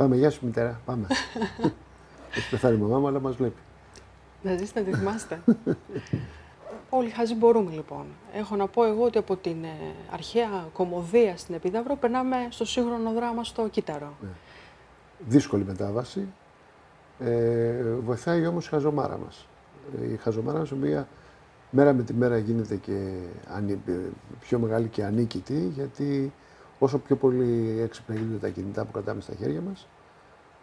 [0.00, 1.06] Πάμε, γεια σου μητέρα, πάμε.
[2.36, 3.60] Έχει πεθάνει η μαμά μου, αλλά μας βλέπει.
[4.42, 5.40] Να ζήσετε να τη θυμάστε.
[6.90, 8.06] Όλοι χαζοί μπορούμε λοιπόν.
[8.32, 9.68] Έχω να πω εγώ ότι από την ε,
[10.10, 14.16] αρχαία κομμωδία στην Επίδαυρο περνάμε στο σύγχρονο δράμα στο Κύτταρο.
[14.20, 14.28] Ναι.
[15.28, 16.26] Δύσκολη μετάβαση.
[17.18, 19.46] Ε, βοηθάει όμως η χαζομάρα μας.
[20.00, 21.08] Ε, η χαζομάρα μας, η οποία
[21.70, 23.12] μέρα με τη μέρα γίνεται και
[23.86, 23.92] ε,
[24.40, 26.32] πιο μεγάλη και ανίκητη, γιατί
[26.80, 29.88] όσο πιο πολύ έξυπνα γίνονται τα κινητά που κρατάμε στα χέρια μας,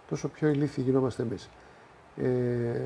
[0.10, 1.50] τόσο πιο ηλίθιοι γινόμαστε εμείς.
[2.16, 2.82] Ε,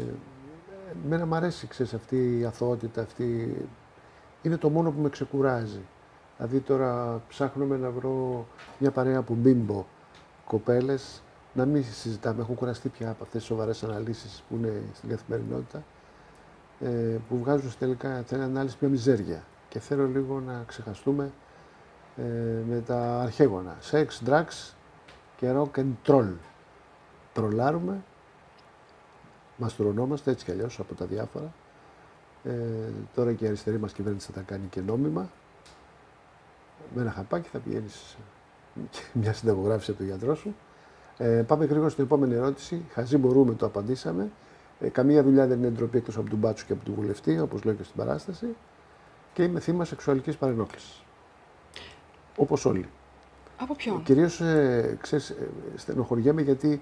[1.08, 3.56] Μένα μου αρέσει, ξέρεις, αυτή η αθωότητα, αυτή...
[4.42, 5.80] Είναι το μόνο που με ξεκουράζει.
[6.38, 8.48] Δηλαδή τώρα ψάχνουμε να βρω
[8.78, 9.86] μια παρέα από μπίμπο
[10.46, 11.22] κοπέλες,
[11.54, 12.42] να μην συζητάμε.
[12.42, 15.84] Έχουν κουραστεί πια από αυτές τις σοβαρές αναλύσεις που είναι στην καθημερινότητα,
[16.80, 19.44] ε, που βγάζουν τελικά την ανάλυση μια μιζέρια.
[19.70, 21.32] Και θέλω λίγο να ξεχαστούμε
[22.18, 22.24] ε,
[22.70, 23.78] με τα αρχαίγωνα.
[23.80, 24.74] Σεξ, drugs
[25.38, 26.34] και rock and troll.
[27.34, 28.02] Τρολάρουμε
[29.62, 31.54] μαστρωνόμαστε έτσι κι αλλιώς από τα διάφορα.
[32.44, 32.52] Ε,
[33.16, 35.30] τώρα και η αριστερή μας κυβέρνηση θα τα κάνει και νόμιμα.
[36.96, 38.18] Με ένα χαπάκι θα πηγαίνεις
[39.14, 40.56] μια συνταγογράφηση από τον γιατρό σου.
[41.18, 42.86] Ε, πάμε γρήγορα στην επόμενη ερώτηση.
[42.92, 44.32] Χαζί μπορούμε, το απαντήσαμε.
[44.80, 47.64] Ε, καμία δουλειά δεν είναι ντροπή εκτός από τον μπάτσο και από τον βουλευτή, όπως
[47.64, 48.56] λέω και στην παράσταση.
[49.34, 51.04] Και είμαι θύμα σεξουαλικής παρενόχλησης.
[52.36, 52.86] Όπως όλοι.
[53.58, 56.82] Από ποιον; Κυρίως, ε, ξέρεις, ε, στενοχωριέμαι γιατί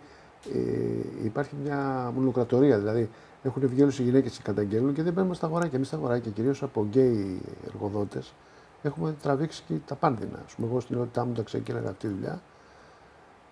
[0.53, 2.77] ε, υπάρχει μια μονοκρατορία.
[2.77, 3.09] Δηλαδή,
[3.43, 5.75] έχουν βγει όλες οι γυναίκες και καταγγέλνουν και δεν μπαίνουμε στα αγοράκια.
[5.75, 8.33] Εμείς στα αγοράκια, κυρίως από γκέι εργοδότες,
[8.81, 10.37] έχουμε τραβήξει και τα πάνδυνα.
[10.37, 12.41] Α πούμε, εγώ στην ιδιότητά μου τα ξεκίναγα αυτή τη δουλειά.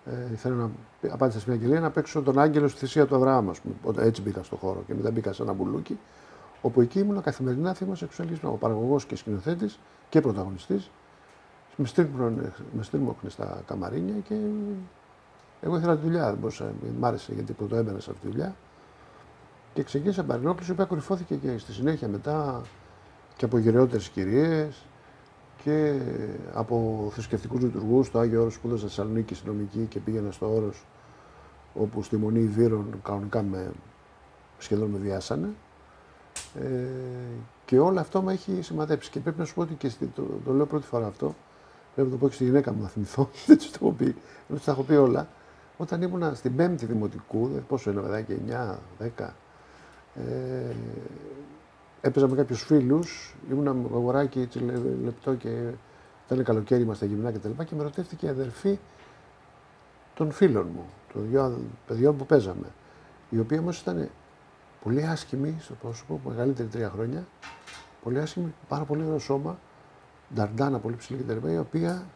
[0.04, 0.70] Ε, θέλω να
[1.12, 3.50] απάντησα σε μια κυρία να παίξω τον άγγελο στη θυσία του Αβραάμ.
[3.98, 5.98] Έτσι μπήκα στο χώρο και μετά μπήκα σε ένα μπουλούκι.
[6.60, 8.50] Όπου εκεί ήμουν καθημερινά θύμα σεξουαλισμού.
[8.52, 10.90] Ο παραγωγός και σκηνοθέτης και πρωταγωνιστής.
[12.72, 14.34] Με στρίμωχνε στα καμαρίνια και
[15.60, 18.56] εγώ ήθελα τη δουλειά, δεν μπορούσα, μ' άρεσε γιατί πρώτο έμπαινα σε αυτή τη δουλειά.
[19.74, 22.62] Και ξεκίνησα παρενόχληση, η οποία κορυφώθηκε και στη συνέχεια μετά
[23.36, 24.86] και από γυρεότερες κυρίες
[25.62, 26.00] και
[26.52, 28.10] από θρησκευτικούς λειτουργούς.
[28.10, 30.86] Το Άγιο Όρος σπούδασα στη Θεσσαλονίκη στη νομική και πήγαινα στο Όρος,
[31.74, 33.70] όπου στη Μονή Βύρων κανονικά με,
[34.58, 35.48] σχεδόν με βιάσανε.
[36.54, 36.86] Ε,
[37.64, 39.10] και όλο αυτό με έχει σημαδέψει.
[39.10, 41.34] Και πρέπει να σου πω ότι και το, το λέω πρώτη φορά αυτό.
[41.98, 43.28] Πρέπει να το πω και στη γυναίκα μου να θυμηθώ.
[43.46, 44.16] Δεν τους το έχω πει.
[44.48, 45.28] Δεν τα έχω πει όλα.
[45.76, 48.78] Όταν ήμουν στην πέμπτη δημοτικού, πόσο είναι παιδάκι, 9,
[49.18, 49.28] 10,
[50.14, 50.74] ε,
[52.00, 54.58] έπαιζα με κάποιους φίλους, ήμουν αγοράκι έτσι
[55.04, 55.70] λεπτό και
[56.26, 58.78] ήταν καλοκαίρι, είμαστε γυμνά και τα λοιπά και με ρωτήθηκε η αδερφή
[60.14, 62.66] των φίλων μου, των δυο παιδιών που παίζαμε,
[63.30, 64.08] η οποία όμως ήταν
[64.82, 67.26] πολύ άσχημη στο πρόσωπο, μεγαλύτερη τρία χρόνια,
[68.02, 69.58] πολύ άσχημη, πάρα πολύ ωραίο σώμα,
[70.34, 71.48] νταρντάνα πολύ ψηλή κτλ.
[71.48, 72.06] Η οποία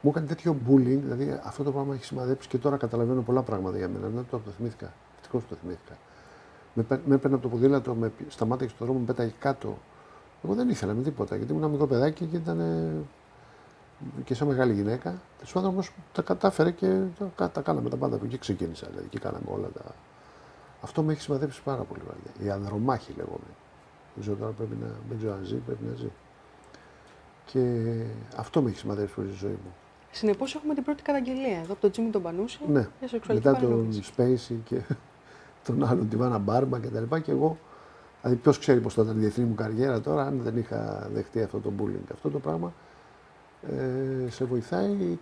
[0.00, 3.76] μου έκανε τέτοιο bullying, δηλαδή αυτό το πράγμα έχει σημαδέψει και τώρα καταλαβαίνω πολλά πράγματα
[3.76, 4.08] για μένα.
[4.08, 4.92] Να το, το θυμήθηκα.
[5.16, 5.96] Ευτυχώς το θυμήθηκα.
[6.74, 9.78] Με, με έπαιρνε από το ποδήλατο, με σταμάτησε στον δρόμο, με πέταγε κάτω.
[10.44, 12.60] Εγώ δεν ήθελα με τίποτα γιατί ήμουν ένα μικρό παιδάκι και ήταν
[14.24, 15.20] και σαν μεγάλη γυναίκα.
[15.36, 17.00] Τέλος πάντων όμως τα κατάφερε και
[17.36, 18.18] τα, τα κάναμε τα πάντα.
[18.24, 19.06] Εκεί ξεκίνησα δηλαδή.
[19.06, 19.82] Εκεί κάναμε όλα τα.
[20.80, 22.48] Αυτό με έχει σημαδέψει πάρα πολύ βαριά.
[22.48, 23.50] Η ανδρομάχη λέγομαι.
[24.14, 24.86] Δεν ξέρω τώρα πρέπει να.
[25.08, 26.10] Δεν ξέρω αν ζει, πρέπει να ζει.
[27.44, 27.92] Και
[28.36, 29.74] αυτό με έχει σημαδέψει πολύ στη ζωή μου.
[30.10, 32.88] Συνεπώς έχουμε την πρώτη καταγγελία εδώ από τον Τζίμι τον Πανούση ναι.
[32.98, 34.80] για σεξουαλική Μετά τον Σπέισι και
[35.66, 37.20] τον άλλον τη Βάνα Μπάρμα και τα λοιπά.
[37.20, 37.58] Και εγώ,
[38.20, 41.42] δηλαδή ποιος ξέρει πώς θα ήταν η διεθνή μου καριέρα τώρα, αν δεν είχα δεχτεί
[41.42, 42.12] αυτό το bullying.
[42.12, 42.72] Αυτό το πράγμα
[43.68, 45.18] ε, σε βοηθάει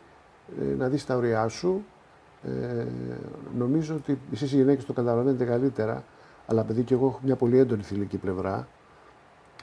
[0.60, 1.84] ε, να δεις τα ωριά σου.
[2.42, 2.86] Ε,
[3.56, 6.04] νομίζω ότι εσείς οι γυναίκες το καταλαβαίνετε καλύτερα,
[6.46, 8.68] αλλά παιδί και εγώ έχω μια πολύ έντονη θηλυκή πλευρά.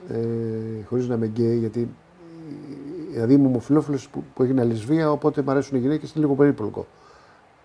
[0.09, 1.89] Ε, Χωρίς να είμαι γκέι, γιατί
[3.17, 6.85] δηλαδή είμαι ομοφυλόφιλος που, που έγινε λεσβία, οπότε μου αρέσουν οι γυναίκες, είναι λίγο περίπλοκο.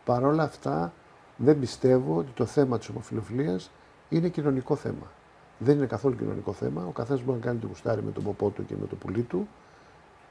[0.05, 0.93] Παρ' όλα αυτά,
[1.37, 3.71] δεν πιστεύω ότι το θέμα της ομοφυλοφιλίας
[4.09, 5.11] είναι κοινωνικό θέμα.
[5.59, 6.85] Δεν είναι καθόλου κοινωνικό θέμα.
[6.89, 9.23] Ο καθένας μπορεί να κάνει το γουστάρι με τον ποπό του και με το πουλί
[9.23, 9.49] του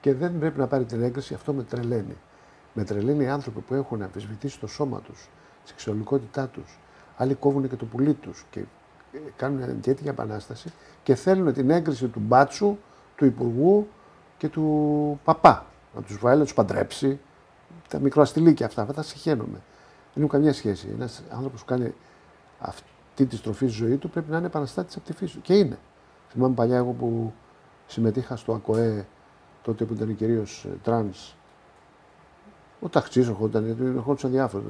[0.02, 1.34] και δεν πρέπει να πάρει την έγκριση.
[1.34, 2.18] Αυτό με τρελαίνει.
[2.74, 5.30] Με τρελαίνει οι άνθρωποι που έχουν αμφισβητήσει το σώμα τους,
[5.64, 6.80] τη σεξουαλικότητά τους.
[7.18, 10.72] Άλλοι κόβουν και το πουλί τους και ε, κάνουν τέτοια επανάσταση
[11.04, 12.78] και θέλουν την έγκριση του μπάτσου,
[13.16, 13.88] του υπουργού,
[14.42, 15.66] και του παπά.
[15.96, 17.20] Να τους βάλει, να τους παντρέψει.
[17.88, 19.62] Τα μικροαστηλίκια αυτά, αυτά τα συχαίνομαι.
[20.14, 20.88] Δεν έχουν καμία σχέση.
[20.94, 21.94] Ένας άνθρωπος που κάνει
[22.60, 25.42] αυτή τη στροφή στη ζωή του πρέπει να είναι επαναστάτης από τη φύση του.
[25.42, 25.78] Και είναι.
[26.30, 27.34] Θυμάμαι παλιά εγώ που
[27.88, 29.06] συμμετείχα στο ΑΚΟΕ
[29.62, 31.36] τότε που ήταν κυρίως ε, τρανς.
[32.80, 34.64] Ο ταξί ερχόταν, γιατί ερχόντουσαν διάφορα,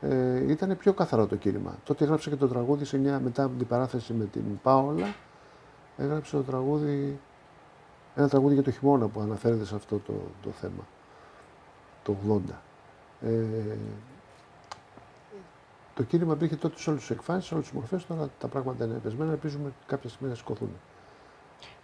[0.00, 1.78] Ε, ήταν πιο καθαρό το κίνημα.
[1.84, 5.14] Τότε έγραψα και το τραγούδι σε μια, μετά από την παράθεση με την Πάολα.
[5.96, 7.18] Έγραψε το τραγούδι
[8.18, 10.12] ένα τραγούδι για το χειμώνα που αναφέρεται σε αυτό το,
[10.42, 10.86] το θέμα,
[12.02, 12.40] το 80.
[13.22, 13.76] Ε,
[15.94, 18.06] το κίνημα υπήρχε τότε σε όλες τις εκφάνσεις, σε όλες τις μορφές.
[18.06, 19.30] Τώρα τα πράγματα είναι πεσμένα.
[19.30, 20.70] Ελπίζουμε κάποια στιγμή να σηκωθούν.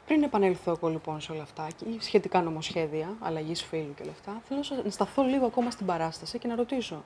[0.07, 4.41] Πριν επανέλθω εγώ λοιπόν σε όλα αυτά και σχετικά νομοσχέδια, αλλαγής φίλου και όλα αυτά,
[4.45, 7.05] θέλω να σταθώ λίγο ακόμα στην παράσταση και να ρωτήσω.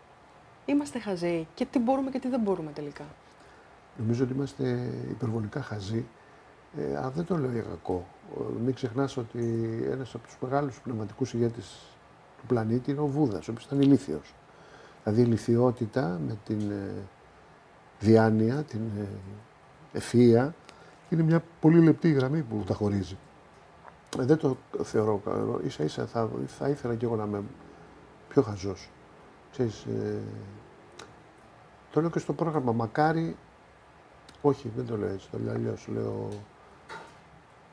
[0.66, 3.04] Είμαστε χαζοί και τι μπορούμε και τι δεν μπορούμε τελικά;
[3.96, 6.06] Νομίζω ότι είμαστε υπερβολικά χαζοί.
[6.76, 8.06] Ε, αλλά δεν το λέω για κακό.
[8.36, 9.40] Ε, μην ξεχνάς ότι
[9.90, 11.96] ένας από τους μεγάλους πνευματικούς ηγέτες
[12.40, 14.34] του πλανήτη είναι ο Βούδας, ο οποίος ήταν ηλίθιος.
[15.02, 16.92] Δηλαδή η ηλικιότητα με την ε,
[18.00, 20.48] διάνοια, την ε, ευφυΐα,
[21.10, 23.16] είναι μια πολύ λεπτή γραμμή που τα χωρίζει.
[24.18, 25.60] Ε, δεν το θεωρώ καλό.
[25.64, 27.42] Ίσα ίσα θα, θα ήθελα και εγώ να είμαι
[28.28, 28.90] πιο χαζός.
[29.50, 30.20] Ξέρεις, ε,
[31.90, 32.72] το λέω και στο πρόγραμμα.
[32.72, 33.36] Μακάρι,
[34.42, 35.88] όχι δεν το λέω έτσι, το λέω αλλιώς.
[35.92, 36.28] Λέω,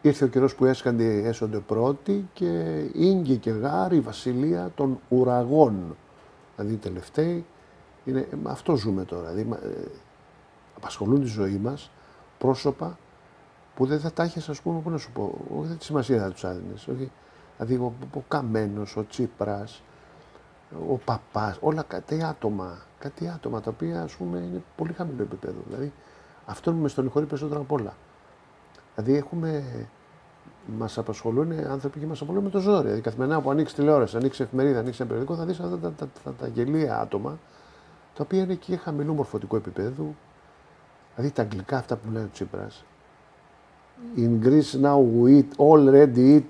[0.08, 5.96] ήρθε ο καιρός που έσκανται έσονται πρώτοι και ίγκη και γάρι βασιλεία των ουραγών
[6.56, 7.46] δηλαδή οι τελευταίοι,
[8.06, 9.32] είναι, αυτό ζούμε τώρα.
[9.32, 9.88] Δηλαδή, ε,
[10.76, 11.92] απασχολούν τη ζωή μας
[12.38, 12.98] πρόσωπα
[13.76, 16.22] που δεν θα τα έχεις, ας πούμε, πώς να σου πω, όχι δεν τη σημασία
[16.22, 16.74] θα τους άδινε.
[17.58, 19.82] Δηλαδή, ο, ο Καμένος, ο Τσίπρας,
[20.90, 25.60] ο Παπάς, όλα κάτι άτομα, κάτι άτομα τα οποία ας πούμε είναι πολύ χαμηλό επίπεδο.
[25.68, 25.94] Δηλαδή,
[26.46, 27.94] αυτό με στενοχωρεί περισσότερο από όλα.
[28.96, 29.64] Δηλαδή, έχουμε
[30.66, 32.84] μας απασχολούν άνθρωποι και μας απασχολούν με το ζόρι.
[32.84, 36.08] Δηλαδή, καθημερινά που ανοίξεις τηλεόραση, ανοίξεις εφημερίδα, ανοίξεις ένα περιοδικό, θα δεις αυτά τα, τα,
[36.24, 37.40] τα, τα, γελία άτομα,
[38.16, 40.16] τα οποία είναι και χαμηλού μορφωτικού επίπεδου.
[41.16, 42.84] Δηλαδή τα αγγλικά αυτά που λέει ο Τσίπρας.
[44.18, 46.44] In Greece now we eat, already eat,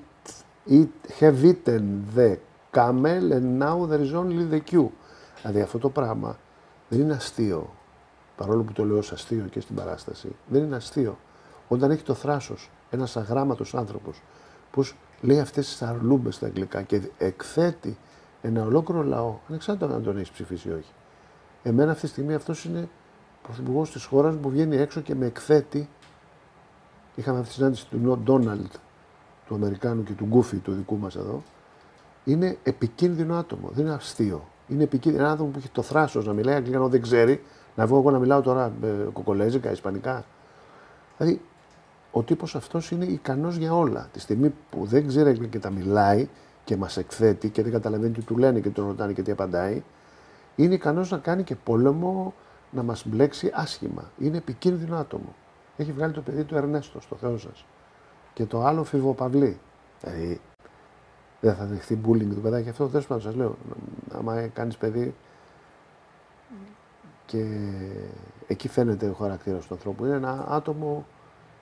[0.70, 2.38] eat, have eaten the
[2.72, 4.90] camel and now there is only the queue.
[5.42, 6.38] Δηλαδή αυτό το πράγμα
[6.90, 7.70] δεν είναι αστείο.
[8.36, 11.18] Παρόλο που το λέω ως αστείο και στην παράσταση, δεν είναι αστείο.
[11.68, 14.21] Όταν έχει το θράσος ένας αγράμματος άνθρωπος,
[14.71, 14.83] που
[15.21, 17.97] λέει αυτές τις αρλούμπες στα αγγλικά και εκθέτει
[18.42, 20.92] ένα ολόκληρο λαό, ανεξάρτητα αν τον έχεις ψηφίσει ή όχι.
[21.63, 22.89] Εμένα αυτή τη στιγμή αυτός είναι
[23.44, 25.89] πρωθυπουργός της χώρας που βγαίνει έξω και με εκθέτει.
[27.15, 28.74] Είχαμε αυτή τη συνάντηση του Ντόναλτ,
[29.47, 31.44] του Αμερικάνου και του Γκούφι, του δικού μας εδώ.
[32.24, 34.47] Είναι επικίνδυνο άτομο, δεν είναι αστείο.
[34.68, 35.24] Είναι επικίνδυνο.
[35.24, 37.44] Ένα άτομο που έχει το θράσος να μιλάει αγγλικά ενώ δεν ξέρει,
[37.75, 40.25] να βγω εγώ να μιλάω τώρα ε, κοκολέζικα, ισπανικά.
[41.18, 41.42] Δηλαδή
[42.18, 44.10] ο τύπος αυτός είναι ικανός για όλα.
[44.12, 46.28] Τη στιγμή που δεν ξέρει και τα μιλάει
[46.64, 49.84] και μας εκθέτει και δεν καταλαβαίνει τι του λένε και τον ρωτάνε και τι απαντάει,
[50.56, 52.34] είναι ικανός να κάνει και πόλεμο,
[52.72, 54.12] να μας μπλέξει άσχημα.
[54.20, 55.36] Είναι επικίνδυνο άτομο.
[55.78, 57.66] Έχει βγάλει το παιδί του Ερνέστο, στο Θεό σας.
[58.34, 59.60] Και το άλλο Φιβοπαυλή.
[60.02, 60.42] Δηλαδή,
[61.42, 62.88] δεν θα δεχθεί bullying του παιδάκι αυτό.
[62.88, 63.58] Δεν σου σας λέω.
[64.12, 65.16] Άμα κάνεις παιδί.
[67.26, 67.46] Και
[68.48, 70.06] εκεί φαίνεται ο χαρακτήρας του ανθρώπου.
[70.06, 71.06] Είναι ένα άτομο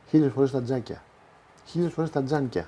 [0.09, 1.03] χίλιες φορές τα τζάκια.
[1.65, 2.67] Χίλιες φορές τα τζάνκια.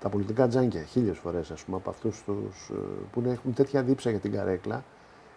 [0.00, 2.74] Τα πολιτικά τζάνκια, χίλιες φορές ας πούμε από αυτούς τους ε,
[3.12, 4.84] που έχουν τέτοια δίψα για την καρέκλα,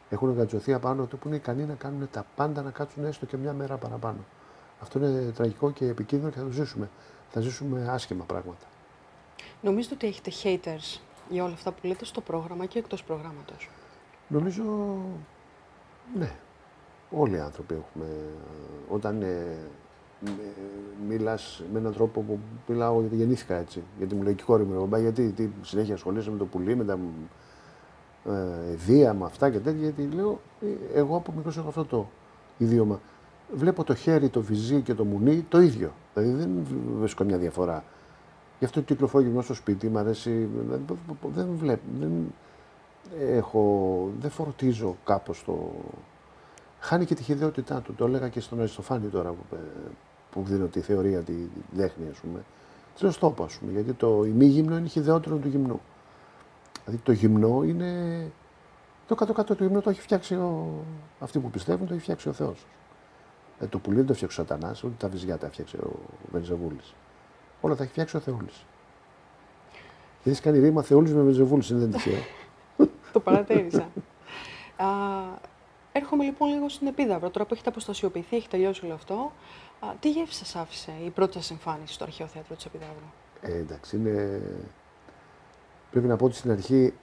[0.10, 3.38] έχουν εγκατζωθεί απάνω του που είναι ικανοί να κάνουν τα πάντα να κάτσουν έστω και
[3.38, 4.18] μια μέρα παραπάνω.
[4.82, 6.90] Αυτό είναι τραγικό και επικίνδυνο και θα το ζήσουμε.
[7.30, 8.66] Θα ζήσουμε άσχημα πράγματα.
[9.62, 11.00] Νομίζετε ότι έχετε haters
[11.30, 13.70] για όλα αυτά που λέτε στο πρόγραμμα και εκτός προγράμματος;
[14.28, 14.64] Νομίζω,
[16.16, 16.32] ναι.
[17.12, 18.06] Όλοι οι άνθρωποι έχουμε.
[18.90, 19.24] Όταν
[21.08, 23.84] μιλάς με έναν τρόπο που μιλάω γιατί γεννήθηκα έτσι.
[23.98, 26.84] Γιατί μου λέει και η κόρη μου, γιατί τι, συνέχεια ασχολείσαι με το πουλί, με
[26.84, 27.00] τα
[28.26, 29.82] ε, δία, με αυτά και τέτοια.
[29.82, 32.08] Γιατί λέω, «Ε, εγώ από μικρός έχω αυτό το
[32.58, 33.00] ιδίωμα.
[33.54, 35.92] Βλέπω το χέρι, το βυζί και το μουνί το ίδιο.
[36.14, 36.50] Δηλαδή δεν
[37.00, 37.84] βρίσκω καμιά διαφορά.
[38.60, 40.50] Γι' αυτό κυκλοφορώ και στο σπίτι, μου αρέσει.
[41.34, 41.82] Δεν βλέπω.
[42.00, 42.34] Δεν,
[43.20, 45.72] έχω, δεν φορτίζω κάπως το.
[46.80, 47.94] Χάνει και τη χειδαιότητά του.
[47.94, 49.58] Το έλεγα και στον Αριστοφάνη τώρα που,
[50.32, 51.34] που δίνω τη θεωρία, τη
[51.72, 52.40] δέχνη, ας πούμε.
[52.96, 55.82] Τι λέω στόπο, ας πούμε, γιατί το ημίγυμνο είναι χειδαιότερο του γυμνού.
[56.86, 58.32] Δηλαδή το γυμνό είναι.
[59.08, 60.84] Το κάτω-κάτω του γυμνού το έχει φτιάξει ο...
[61.20, 62.66] αυτοί που πιστεύουν, το έχει φτιάξει ο Θεός.
[63.60, 65.92] Ε, το πουλί δεν το φτιάξει ο Σατανάς, ούτε τα βυζιά τα φτιάξει ο
[66.32, 66.80] Βενζεβούλη.
[67.62, 68.66] Όλα τα έχει φτιάξει ο Θεούλης.
[70.24, 72.20] Και έχεις κάνει ρήμα Θεούλης με Βενζεβούλη, είναι δεν τυχαίο.
[73.14, 73.90] το παρατήρησα.
[75.92, 77.30] Έρχομαι λοιπόν λίγο στην Επίδαυρο.
[77.30, 79.32] Τώρα που έχετε αποστασιοποιηθεί, έχει τελειώσει όλο αυτό.
[79.80, 83.06] Α, τι γεύση σας άφησε η πρώτη σας εμφάνιση στο Αρχαίο Θέατρο της Επιδαύρου.
[83.42, 84.42] Ε, εντάξει, είναι...
[85.92, 86.94] Πρέπει να πω ότι στην αρχή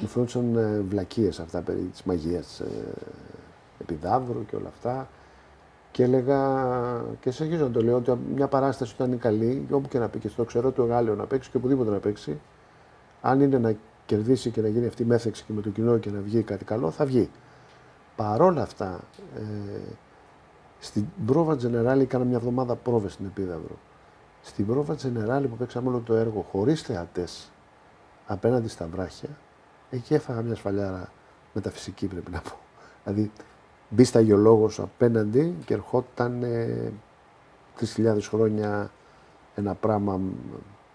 [0.00, 2.68] μου φαίνονταν ε, βλακίες αυτά περί της μαγείας ε,
[3.80, 5.08] Επιδαύρου και όλα αυτά.
[5.90, 9.98] Και έλεγα και συνεχίζω να το λέω ότι μια παράσταση όταν είναι καλή, όπου και
[9.98, 12.40] να πει και στο ξέρω του Εγάλεο να παίξει και οπουδήποτε να παίξει,
[13.20, 13.74] αν είναι να
[14.06, 16.64] κερδίσει και να γίνει αυτή η μέθεξη και με το κοινό και να βγει κάτι
[16.64, 17.30] καλό, θα βγει.
[18.16, 19.00] Παρόλα αυτά,
[19.36, 19.40] ε,
[20.84, 23.76] στην πρόβα Τζενεράλη έκανα μια εβδομάδα πρόβες στην Επίδαυρο.
[24.42, 27.50] Στην πρόβα Τζενεράλη που παίξαμε όλο το έργο χωρίς θεατές
[28.26, 29.28] απέναντι στα βράχια,
[29.90, 31.12] Εκεί έφαγα μια σφαλιάρα
[31.52, 32.56] μεταφυσική πρέπει να πω.
[33.04, 33.30] Δηλαδή
[33.88, 36.92] μπίσταγε ο λόγος απέναντι και ερχόταν ε,
[37.96, 38.90] 3.000 χρόνια
[39.54, 40.20] ένα πράγμα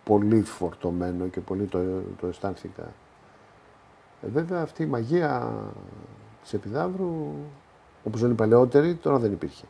[0.03, 1.79] πολύ φορτωμένο και πολύ το,
[2.19, 2.84] το αισθάνθηκα.
[4.22, 5.53] Ε, βέβαια αυτή η μαγεία
[6.41, 7.34] της Επιδαύρου,
[8.03, 9.65] όπως λένε οι παλαιότεροι, τώρα δεν υπήρχε.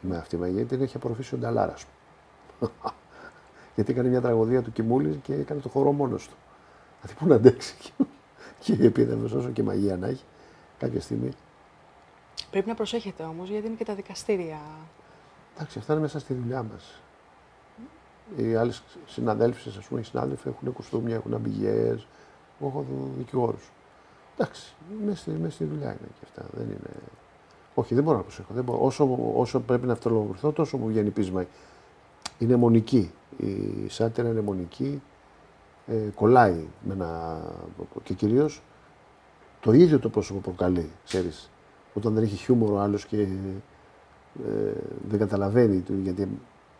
[0.00, 2.68] Με αυτή η μαγεία την έχει απορροφήσει ο Νταλάρας μου.
[3.74, 6.34] Γιατί έκανε μια τραγωδία του Κιμούλης και έκανε το χορό μόνος του.
[7.00, 7.76] Δηλαδή πού να αντέξει
[8.58, 10.24] και η Επίδαυρος όσο και μαγεία να έχει
[10.78, 11.30] κάποια στιγμή.
[12.50, 14.60] Πρέπει να προσέχετε όμως γιατί είναι και τα δικαστήρια.
[15.54, 17.00] Εντάξει, αυτά είναι μέσα στη δουλειά μας
[18.36, 21.98] οι άλλες συναδέλφοι, ας πούμε, οι συνάδελφοι έχουν κουστούμια, έχουν αμπηγιέ.
[22.60, 22.84] Εγώ έχω
[23.18, 23.70] δικηγόρους.
[24.36, 24.74] Εντάξει,
[25.04, 26.46] μέσα στη, μέσα στη δουλειά είναι και αυτά.
[26.52, 26.90] Δεν είναι...
[27.78, 28.54] Όχι, δεν μπορώ να προσέχω.
[28.54, 28.78] Δεν μπορώ.
[28.82, 31.44] Όσο, όσο πρέπει να αυτολογηθώ, τόσο μου βγαίνει πείσμα.
[32.38, 33.10] Είναι μονική.
[33.36, 35.02] Η σάτυρα είναι μονική.
[35.86, 37.40] Ε, κολλάει με ένα.
[38.02, 38.62] και κυρίως
[39.60, 41.50] το ίδιο το πρόσωπο προκαλεί, ξέρεις.
[41.94, 44.72] Όταν δεν έχει χιούμορ ο άλλος και ε,
[45.08, 46.28] δεν καταλαβαίνει, γιατί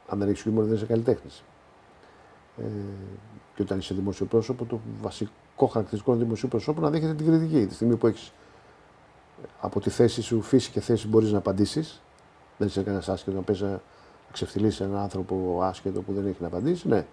[0.09, 1.45] αν δεν έχεις χιούμορ, δεν είσαι καλλιτέχνης.
[2.59, 2.62] Ε,
[3.55, 7.67] και όταν είσαι δημόσιο πρόσωπο, το βασικό χαρακτηριστικό του δημοσίου προσώπου να δέχεται την κριτική.
[7.67, 8.33] Τη στιγμή που έχεις
[9.61, 12.02] από τη θέση σου, φύση και θέση μπορείς να απαντήσεις.
[12.59, 13.81] Δεν είσαι κανένας άσχετος να πέσει να
[14.33, 16.88] ξεφτυλίσεις έναν άνθρωπο άσχετο που δεν έχει να απαντήσει.
[16.88, 17.07] Ναι.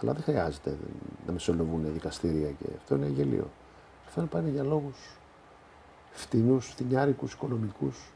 [0.00, 0.76] Αλλά δεν χρειάζεται
[1.26, 3.50] να μεσολογούν δικαστήρια και αυτό είναι γελίο.
[4.06, 5.18] Αυτό είναι πάνε για λόγους
[6.10, 8.12] φτηνούς, φτηνιάρικους, οικονομικούς.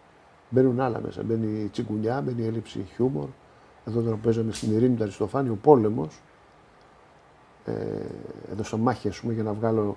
[0.51, 1.23] Μπαίνουν άλλα μέσα.
[1.23, 3.29] Μπαίνει τσιγκουνιά, μπαίνει έλλειψη χιούμορ,
[3.87, 6.21] εδώ τώρα που παίζαμε στην Ειρήνη του Αριστοφάνη, ο πόλεμος.
[7.65, 7.73] Ε,
[8.53, 9.97] έδωσα μάχη ας πούμε, για να βγάλω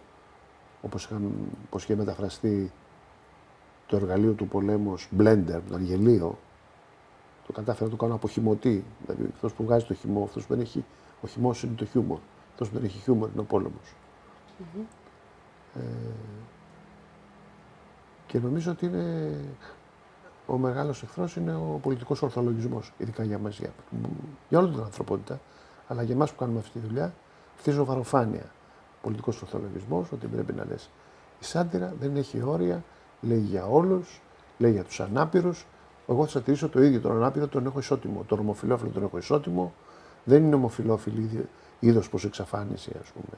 [0.82, 2.72] όπως είχε μεταφραστεί
[3.86, 6.38] το εργαλείο του πολέμου blender, το γελίο.
[7.48, 8.84] Το κατάφερα να το κάνω από χυμωτή.
[9.06, 10.86] Δηλαδή αυτός που βγάζει το χυμό, αυτός που δεν έχει.
[11.22, 12.20] Ο χυμός είναι το χιούμορ.
[12.52, 13.96] Αυτός που δεν έχει χιούμορ είναι ο πόλεμος.
[15.76, 15.82] Ε,
[18.28, 19.38] και νομίζω ότι είναι
[20.48, 23.70] ο μεγάλος εχθρός είναι ο πολιτικός ορθολογισμός, ειδικά για μας, για,
[24.50, 25.40] για όλη την ανθρωπότητα,
[25.88, 27.14] αλλά για εμάς που κάνουμε αυτή τη δουλειά,
[27.56, 28.52] αυτή η ζωβαροφάνεια.
[29.02, 30.90] Πολιτικός ορθολογισμός, ότι πρέπει να λες.
[31.40, 32.84] Η σάντιρα δεν έχει όρια,
[33.28, 34.22] λέει για όλους,
[34.58, 35.66] λέει για τους ανάπηρους.
[36.08, 37.00] Εγώ θα τηρήσω το ίδιο.
[37.00, 38.24] Τον ανάπηρο τον έχω ισότιμο.
[38.28, 39.74] Τον ομοφυλόφιλο τον έχω ισότιμο.
[40.24, 41.48] Δεν είναι ομοφυλόφιλοι
[41.80, 43.38] είδος προ εξαφάνιση, ας πούμε,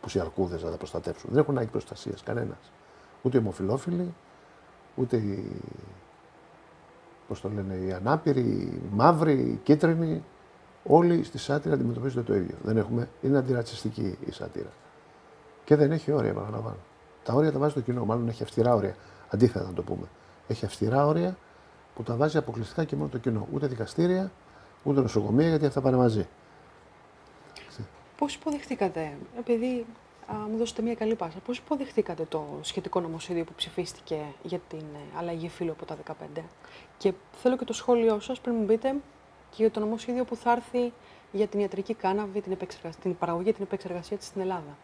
[0.00, 1.30] που οι αρκούδες να τα προστατεύσουν.
[1.32, 2.72] Δεν έχουν ανάγκη προστασίας κανένας.
[3.22, 4.14] Ούτε οι ομοφυλόφιλοι,
[4.96, 5.60] ούτε οι
[7.28, 10.24] πώ το λένε, οι ανάπηροι, οι μαύροι, οι κίτρινοι,
[10.84, 12.56] όλοι στη σάτυρα αντιμετωπίζονται το ίδιο.
[12.62, 14.72] Δεν έχουμε, είναι αντιρατσιστική η σάτυρα.
[15.64, 16.76] Και δεν έχει όρια, επαναλαμβάνω.
[17.24, 18.94] Τα όρια τα βάζει το κοινό, μάλλον έχει αυστηρά όρια.
[19.28, 20.06] Αντίθετα να το πούμε.
[20.48, 21.36] Έχει αυστηρά όρια
[21.94, 23.48] που τα βάζει αποκλειστικά και μόνο το κοινό.
[23.52, 24.32] Ούτε δικαστήρια,
[24.82, 26.26] ούτε νοσοκομεία, γιατί αυτά πάνε μαζί.
[28.16, 29.86] Πώς υποδεχτήκατε, επειδή
[30.26, 31.38] α, μου δώσετε μια καλή πάσα.
[31.38, 35.96] Πώς υποδεχτήκατε το σχετικό νομοσχέδιο που ψηφίστηκε για την ε, αλλαγή φύλου από τα
[36.36, 36.42] 15.
[36.98, 38.94] Και θέλω και το σχόλιο σας πριν μου πείτε
[39.50, 40.92] και για το νομοσχέδιο που θα έρθει
[41.32, 42.56] για την ιατρική κάναβη, την,
[43.02, 44.76] την παραγωγή και την επεξεργασία της στην Ελλάδα.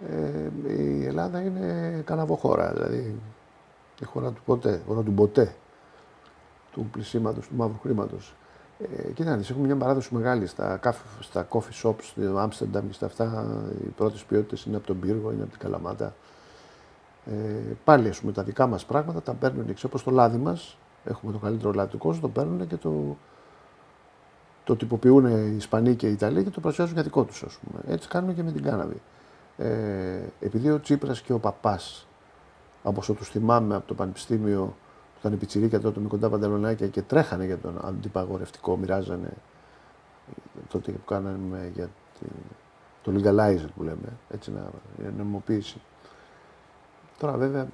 [0.00, 3.20] Ε, η Ελλάδα είναι καναβοχώρα, δηλαδή
[4.00, 5.54] η χώρα του ποτέ, χώρα του ποτέ,
[6.72, 8.34] του πλησίματος, του μαύρου χρήματος.
[8.78, 10.80] Ε, κοιτάξτε, έχουμε μια παράδοση μεγάλη στα,
[11.20, 13.46] στα coffee shops στο Άμστερνταμ και στα αυτά.
[13.84, 16.14] Οι πρώτες ποιότητες είναι από τον πύργο, είναι από την Καλαμάτα.
[17.26, 17.32] Ε,
[17.84, 20.78] πάλι ας πούμε, τα δικά μας πράγματα τα παίρνουν εξ όπως το λάδι μας.
[21.04, 23.16] Έχουμε το καλύτερο λάδι του κόσμου, το παίρνουν και το,
[24.64, 27.44] το τυποποιούν οι Ισπανοί και οι Ιταλοί και το παρουσιάζουν για δικό τους.
[27.88, 29.00] Έτσι κάνουν και με την κάναβη.
[29.56, 32.06] Ε, επειδή ο Τσίπρας και ο Παπάς,
[32.82, 34.76] όπως τους θυμάμαι από το Πανεπιστήμιο,
[35.18, 39.32] ήταν πιτσιρίκα τότε με κοντά παντελονάκια και τρέχανε για τον αντιπαγορευτικό, μοιράζανε
[40.68, 42.30] τότε που κάναμε για την,
[43.02, 44.70] το legalizer που λέμε, έτσι να
[45.16, 45.80] νομιμοποίηση.
[47.18, 47.68] Τώρα βέβαια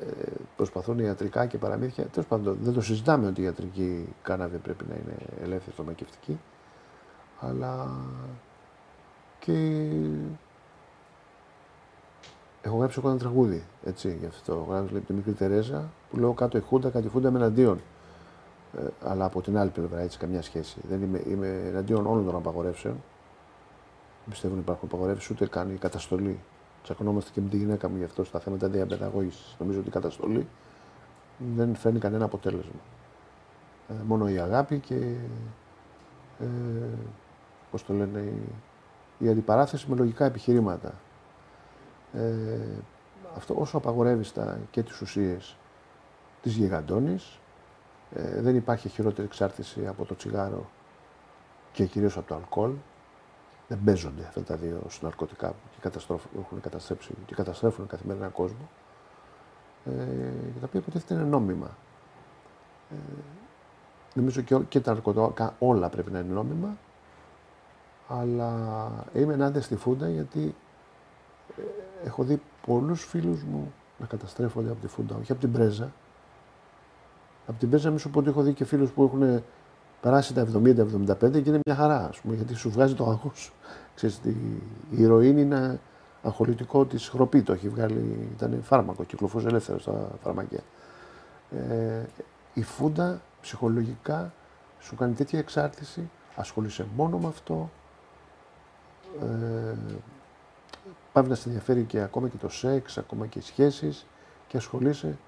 [0.00, 2.04] ε, προσπαθούν ιατρικά και παραμύθια.
[2.04, 6.40] Τέλος πάντων, δεν το συζητάμε ότι η ιατρική κάναβη πρέπει να είναι ελεύθερη φαρμακευτική.
[7.40, 7.90] Αλλά
[9.38, 9.88] και
[12.68, 14.52] Έχω γράψει εγώ ένα τραγούδι έτσι, γι' αυτό.
[14.52, 17.80] Έχω γράψει τη μικρή Τερέζα που λέω κάτω η Χούντα, κάτι Χούντα με εναντίον.
[18.78, 20.76] Ε, αλλά από την άλλη πλευρά έτσι καμιά σχέση.
[20.88, 22.94] Δεν είμαι, είμαι εναντίον όλων των απαγορεύσεων.
[24.24, 26.38] Δεν πιστεύω ότι υπάρχουν απαγορεύσεις ούτε καν η καταστολή.
[26.82, 29.56] Τσακωνόμαστε και με τη γυναίκα μου γι' αυτό στα θέματα διαπαιδαγώγησης.
[29.58, 30.46] Νομίζω ότι η καταστολή
[31.56, 32.80] δεν φέρνει κανένα αποτέλεσμα.
[33.88, 34.94] Ε, μόνο η αγάπη και.
[36.40, 36.46] Ε,
[37.70, 38.42] πώς το λένε, η,
[39.18, 40.94] η αντιπαράθεση με λογικά επιχειρήματα.
[42.12, 42.58] Ε,
[43.36, 45.56] αυτό όσο απαγορεύει τα, και τις ουσίες
[46.42, 47.38] της γιγαντώνης,
[48.14, 50.66] ε, δεν υπάρχει χειρότερη εξάρτηση από το τσιγάρο
[51.72, 52.72] και κυρίως από το αλκοόλ.
[53.68, 55.54] δεν παίζονται αυτά τα δύο ναρκωτικά
[56.06, 58.68] που έχουν καταστρέψει και καταστρέφουν καθημερινά κόσμο.
[59.84, 59.90] Ε,
[60.52, 61.76] για τα οποία υποτίθεται είναι νόμιμα.
[62.90, 62.94] Ε,
[64.14, 66.76] νομίζω και, και τα ναρκωτικά όλα πρέπει να είναι νόμιμα.
[68.08, 70.67] Αλλά είμαι ενάντια στη Φούντα γιατί ε,
[72.04, 75.92] έχω δει πολλούς φίλους μου να καταστρέφονται από τη Φούντα, όχι από την Πρέζα.
[77.46, 79.42] Από την Πρέζα, μη σου πω ότι έχω δει και φίλους που έχουν
[80.00, 83.52] περάσει τα 70-75 και είναι μια χαρά, ας πούμε, γιατί σου βγάζει το άγχος.
[83.94, 84.20] Ξέρεις,
[84.90, 85.80] η ηρωίνη είναι
[86.22, 90.60] αγχολητικό της χροπή, το έχει βγάλει, ήταν φάρμακο, κυκλοφορούσε ελεύθερο στα φαρμακεία.
[91.50, 92.02] Ε,
[92.54, 94.32] η φούντα ψυχολογικά
[94.80, 97.70] σου κάνει τέτοια εξάρτηση, ασχολείσαι μόνο με αυτό,
[99.20, 99.74] ε,
[101.20, 104.06] πάει να σε ενδιαφέρει και ακόμα και το σεξ, ακόμα και οι σχέσεις
[104.46, 105.18] και ασχολείσαι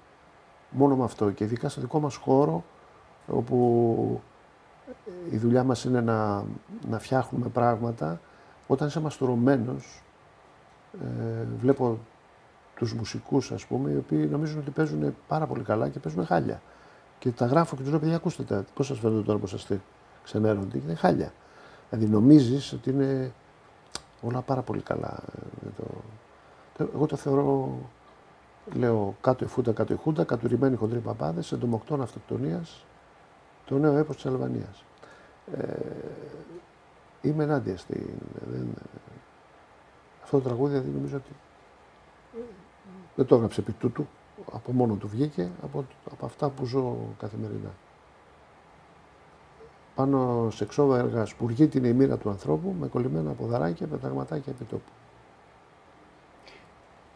[0.69, 1.31] μόνο με αυτό.
[1.31, 2.63] Και ειδικά στο δικό μας χώρο,
[3.27, 4.21] όπου
[5.31, 6.43] η δουλειά μας είναι να,
[6.89, 8.19] να φτιάχνουμε πράγματα,
[8.67, 10.03] όταν είσαι μαστουρωμένος,
[11.01, 11.99] ε, βλέπω
[12.75, 16.61] τους μουσικούς ας πούμε, οι οποίοι νομίζουν ότι παίζουν πάρα πολύ καλά και παίζουν χάλια.
[17.19, 19.81] Και τα γράφω και τους λέω, παιδιά, ακούστε τα, πώς σας φαίνεται τώρα πως είστε
[20.23, 21.33] ξενέρονται, είναι χάλια.
[21.89, 23.33] Δηλαδή νομίζεις ότι είναι
[24.21, 25.23] όλα πάρα πολύ καλά.
[25.65, 25.83] Ε, το...
[26.93, 27.77] Εγώ το θεωρώ,
[28.73, 32.85] λέω, κάτω η φούτα, κάτω η χούντα, κατουρημένοι χοντροί παπάδες, εντομοκτών αυτοκτονίας,
[33.65, 34.83] το νέο έπος της Αλβανίας.
[35.57, 35.79] Ε,
[37.21, 38.07] είμαι ενάντια στην...
[38.51, 38.73] Δεν,
[40.23, 41.31] αυτό το τραγούδι δηλαδή νομίζω ότι
[43.15, 44.07] δεν το έγραψε επί τούτου,
[44.51, 47.71] από μόνο του βγήκε, από, από αυτά που ζω καθημερινά.
[49.95, 54.91] Πάνω σε εξώδα έργα σπουργεί η μοίρα του ανθρώπου με κολλημένα ποδαράκια, πεταγματάκια επί τόπου.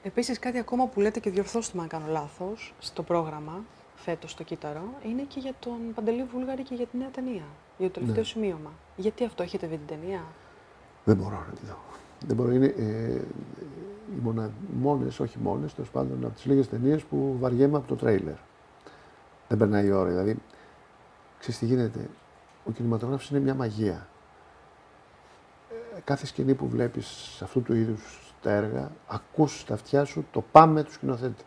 [0.03, 3.63] Επίσης κάτι ακόμα που λέτε και διορθώστε με αν κάνω λάθος στο πρόγραμμα
[3.95, 7.43] φέτος στο Κύτταρο είναι και για τον Παντελή Βούλγαρη και για τη νέα ταινία,
[7.77, 8.29] για το τελευταίο ναι.
[8.29, 8.71] σημείωμα.
[8.95, 10.23] Γιατί αυτό έχετε δει την ταινία;
[11.03, 11.77] Δεν μπορώ να τη δω.
[12.27, 13.21] Δεν μπορώ, είναι ε,
[14.15, 14.51] οι μονα,
[14.81, 18.35] μόνες, όχι μόνες, τέλος πάντων από τις λίγες ταινίες που βαριέμαι από το τρέιλερ.
[19.47, 20.37] Δεν περνάει η ώρα, δηλαδή,
[21.39, 22.09] ξέρεις τι γίνεται,
[22.65, 24.07] ο κινηματογράφος είναι μια μαγεία.
[25.69, 30.25] Ε, κάθε σκηνή που βλέπεις σε αυτού του είδους τα έργα, ακούς στα αυτιά σου
[30.31, 31.43] το πάμε του σκηνοθέτη.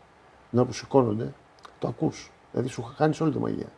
[0.52, 1.32] Ενώ που σηκώνονται,
[1.78, 2.30] το ακούς.
[2.52, 3.68] Δηλαδή σου χάνεις όλη τη μαγεία.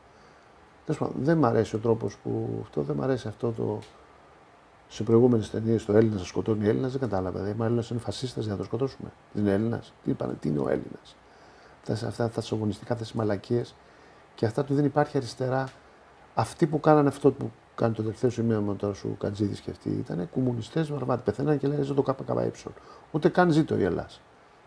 [1.15, 2.59] δεν μ' αρέσει ο τρόπος που.
[2.63, 3.79] Αυτό δεν μ' αρέσει αυτό το.
[4.89, 7.39] Σε προηγούμενες ταινίες το Έλληνας θα σκοτώνει Έλληνας, δεν κατάλαβα.
[7.41, 9.11] Δηλαδή, ο Έλληνας είναι φασίστας για να το σκοτώσουμε.
[9.33, 11.17] Δεν είναι Έλληνας; Τι, τι είναι ο Έλληνας;
[11.89, 13.75] Αυτά, αυτά τα σοβονιστικά, αυτές τις μαλακίες
[14.35, 15.69] και αυτά του δεν υπάρχει αριστερά.
[16.35, 20.31] Αυτοί που κάνανε αυτό που κάνει το τελευταίο σημείο τώρα σου Κατζίδης και αυτοί ήταν
[20.31, 21.23] κομμουνιστές βαρβάτι.
[21.25, 22.53] Πεθαίναν και λένε το ΚΚΕ.
[23.11, 24.09] Ούτε καν ζήτω η Ελλάδα.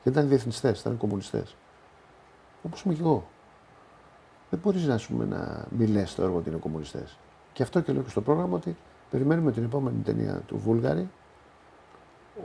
[0.04, 1.56] Γιατί ήταν διεθνιστές, ήταν κομμουνιστές.
[2.64, 3.28] Όπως είμαι και εγώ
[4.50, 7.18] δεν μπορείς να, πούμε, να μιλέ στο έργο ότι είναι κομμουνιστές.
[7.54, 8.78] Και αυτό και λέω και στο πρόγραμμα ότι
[9.10, 11.10] περιμένουμε την επόμενη ταινία του Βούλγαρη,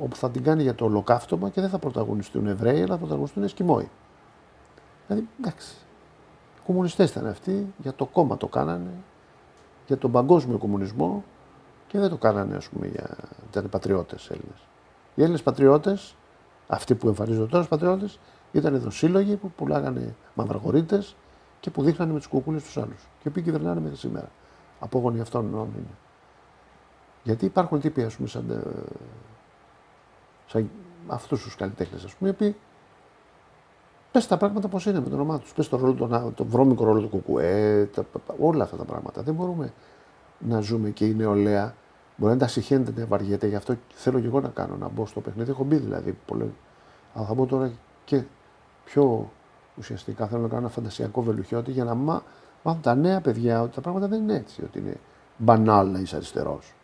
[0.02, 3.42] όπου θα την κάνει για το ολοκαύτωμα και δεν θα πρωταγωνιστούν Εβραίοι, αλλά θα πρωταγωνιστούν
[3.42, 3.90] Εσκιμόοι.
[5.06, 5.74] Δηλαδή, εντάξει.
[6.66, 8.90] Κομμουνιστές ήταν αυτοί, για το κόμμα το κάνανε,
[9.88, 11.24] για τον παγκόσμιο κομμουνισμό
[11.86, 13.16] και δεν το κάνανε, ας πούμε, για.
[13.50, 14.66] ήταν πατριώτες Έλληνες.
[15.14, 16.16] Οι Έλληνες πατριώτες,
[16.66, 18.18] αυτοί που εμφανίζονται τώρα πατριώτες,
[18.52, 21.02] ήταν εδώ σύλλογοι που πουλάγανε μαυραγωρίτε,
[21.60, 23.08] και που δείχνανε με τους κουκούλες τους άλλους.
[23.22, 24.30] Και οποίοι κυβερνάνε μέχρι σήμερα.
[24.80, 25.96] Απόγονοι αυτών είναι.
[27.22, 28.62] Γιατί υπάρχουν τύποι, ας πούμε, σαν, ε,
[30.46, 30.70] σαν
[31.06, 32.56] αυτούς τους καλλιτέχνες, ας πούμε, οι οποίοι
[34.12, 35.52] πες τα πράγματα πώς είναι με το όνομά τους.
[35.52, 38.04] Πες το, ρόλο, το, το βρώμικο ρόλο του κουκουέ, τα,
[38.38, 39.22] όλα αυτά τα πράγματα.
[39.22, 39.72] Δεν μπορούμε
[40.38, 41.74] να ζούμε και η νεολαία.
[42.16, 45.06] Μπορεί να τα συχαίνεται, να βαριέται, γι' αυτό θέλω και εγώ να κάνω, να μπω
[45.06, 45.50] στο παιχνίδι.
[45.50, 46.18] Έχω μπει δηλαδή.
[46.26, 46.54] Πολύ...
[47.14, 47.70] Αλλά θα μπω τώρα
[48.04, 48.22] και
[48.84, 49.30] πιο
[49.78, 52.22] ουσιαστικά θέλω να κάνω ένα φαντασιακό βελουχιώτη για να μά,
[52.62, 54.94] μάθουν τα νέα παιδιά ότι τα πράγματα δεν είναι έτσι, ότι είναι
[55.36, 56.74] μπανάλ να είσαι αριστερός.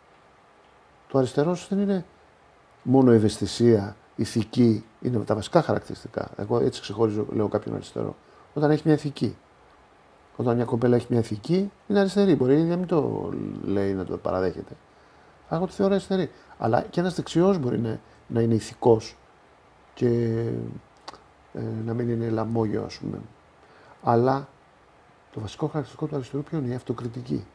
[1.07, 2.05] Το αριστερός δεν είναι
[2.83, 6.29] μόνο ευαισθησία, ηθική, είναι τα βασικά χαρακτηριστικά.
[6.37, 8.15] Εγώ έτσι ξεχωρίζω, λέω κάποιον αριστερό.
[8.53, 9.37] Όταν έχει μια ηθική.
[10.35, 12.35] Όταν μια κοπέλα έχει μια ηθική, είναι αριστερή.
[12.35, 13.29] Μπορεί να μην το
[13.63, 14.75] λέει να το παραδέχεται.
[15.47, 16.31] Αλλά εγώ το θεωρώ αριστερή.
[16.57, 19.17] Αλλά και ένας δεξιός μπορεί να, να είναι ηθικός
[19.93, 20.07] και
[21.53, 23.19] ε, να μην είναι λαμόγιο ας πούμε.
[24.03, 24.47] Αλλά
[25.31, 27.45] το βασικό χαρακτηριστικό του αριστερού ποιο είναι; Η αυτοκριτική.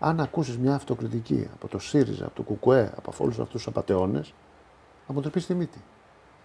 [0.00, 4.34] Αν ακούσεις μια αυτοκριτική από το ΣΥΡΙΖΑ, από το ΚΚΕ, από όλους αυτούς τους απαταιώνες,
[5.06, 5.78] θα μου τη μύτη.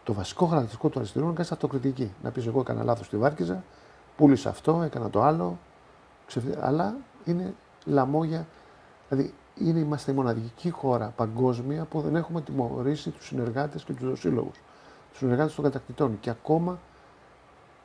[0.03, 2.11] Το βασικό χαρακτηριστικό του αριστερού είναι να κάνει αυτοκριτική.
[2.23, 3.63] Να πεις: Εγώ έκανα λάθος στη Βάρκιζα,
[4.17, 5.57] πούλησα αυτό, έκανα το άλλο.
[6.59, 7.53] Αλλά είναι
[7.85, 8.47] λαμόγια.
[9.09, 14.09] Δηλαδή, είναι, είμαστε η μοναδική χώρα παγκόσμια που δεν έχουμε τιμωρήσει τους συνεργάτες και τους
[14.09, 14.61] δοσύλλογους.
[15.09, 16.19] Τους συνεργάτες των κατακτητών.
[16.19, 16.79] Και ακόμα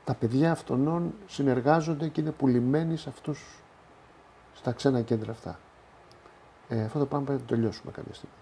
[0.04, 3.62] τα παιδιά αυτών συνεργάζονται και είναι πουλημένοι σε αυτούς,
[4.54, 5.59] στα ξένα κέντρα αυτά.
[6.68, 8.35] Ε, αυτό το πράγμα πρέπει να το τελειώσουμε κάποια στιγμή.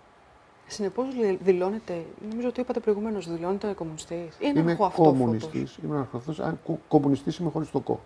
[0.69, 1.07] Συνεπώς
[1.41, 4.37] δηλώνετε, νομίζω ότι είπατε προηγουμένως, δηλώνετε κομμουνιστής.
[4.39, 5.79] Είμαι κομμουνιστής.
[5.85, 6.43] Είμαι αναρχοαυτό.
[6.43, 8.01] Αν κομμουνιστής είμαι χωρίς το κο.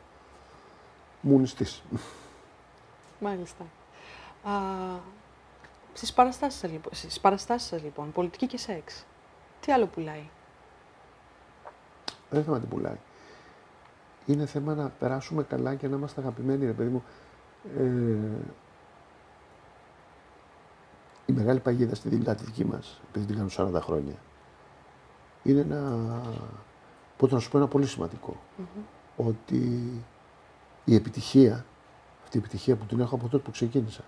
[1.21, 1.83] Μουνιστής.
[3.21, 3.65] Μάλιστα.
[4.43, 4.53] Α,
[5.93, 9.07] στις παραστάσεις, λοιπόν, στις παραστάσεις σας, λοιπόν, πολιτική και σεξ,
[9.61, 10.29] τι άλλο πουλάει;
[12.31, 12.99] Δεν θέμα τι πουλάει.
[14.27, 17.05] Είναι θέμα να περάσουμε καλά και να είμαστε αγαπημένοι, ρε παιδί μου.
[17.79, 18.17] Ε,
[21.31, 24.15] η μεγάλη παγίδα στη δουλειά τη δική μας, επειδή την κάνω 40 χρόνια,
[25.43, 26.21] είναι ένα,
[27.17, 28.37] πότε να σου πω ένα πολύ σημαντικό,
[29.17, 29.93] ότι
[30.85, 31.65] η επιτυχία,
[32.23, 34.03] αυτή η επιτυχία που την έχω από τότε που ξεκίνησα,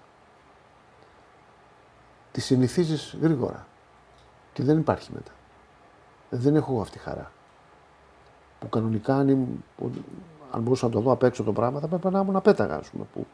[2.33, 3.67] τη συνηθίζεις γρήγορα
[4.53, 5.33] και δεν υπάρχει μετά.
[6.31, 7.33] Δεν έχω αυτή τη χαρά.
[8.59, 9.29] Που κανονικά αν,
[10.51, 12.89] αν μπορούσα να το δω απ' έξω το πράγμα θα πρέπει να ήμουν απέταγα, ας
[12.89, 13.27] πούμε, που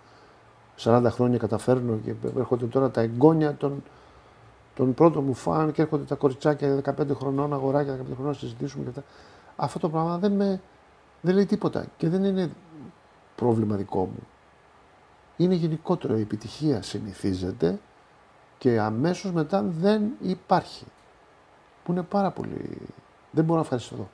[0.78, 3.82] 40 χρόνια καταφέρνω και έρχονται τώρα τα εγγόνια των,
[4.74, 8.84] των πρώτων μου φαν και έρχονται τα κοριτσάκια 15 χρονών, αγοράκια 15 χρονών να συζητήσουμε
[8.84, 9.02] και τα...
[9.56, 10.60] Αυτό το πράγμα δεν, με,
[11.20, 12.50] δεν λέει τίποτα και δεν είναι
[13.36, 14.26] πρόβλημα δικό μου.
[15.36, 17.78] Είναι γενικότερο η επιτυχία συνηθίζεται
[18.58, 20.84] και αμέσως μετά δεν υπάρχει.
[21.84, 22.78] Που είναι πάρα πολύ...
[23.30, 24.08] Δεν μπορώ να ευχαριστώ.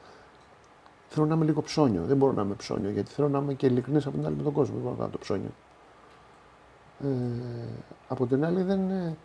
[1.08, 2.02] Θέλω να είμαι λίγο ψώνιο.
[2.04, 4.42] Δεν μπορώ να είμαι ψώνιο γιατί θέλω να είμαι και ειλικρινής από την άλλη με
[4.42, 4.74] τον κόσμο.
[4.74, 5.50] Δεν μπορώ να κάνω το ψώνιο.
[7.04, 7.08] Ε,
[8.08, 9.16] από την άλλη δεν είναι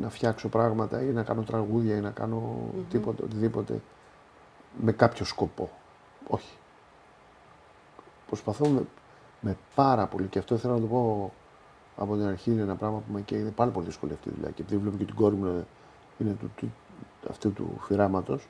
[0.00, 2.56] να φτιάξω πράγματα ή να κάνω τραγούδια ή να κάνω
[2.90, 3.80] τίποτα, οτιδήποτε
[4.80, 5.70] με κάποιο σκοπό.
[6.28, 6.56] Όχι.
[8.26, 8.82] Προσπαθώ με,
[9.40, 11.32] με πάρα πολύ και αυτό θέλω να το πω
[11.96, 14.32] από την αρχή είναι ένα πράγμα που με και είναι πάρα πολύ δύσκολη αυτή η
[14.34, 14.50] δουλειά.
[14.50, 15.66] Και επειδή βλέπω και την κόρη μου
[16.18, 16.72] είναι του, του,
[17.30, 18.48] αυτού του φυράματος,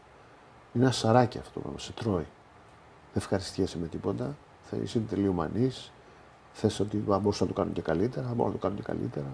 [0.73, 2.27] είναι ένα σαράκι αυτό που σε τρώει.
[3.13, 4.37] Δεν ευχαριστιέσαι με τίποτα.
[4.63, 5.71] Θα είσαι τελειομανή.
[6.57, 9.27] Θες ότι μπορούσα να το κάνω και καλύτερα, μπορώ να το κάνω και καλύτερα.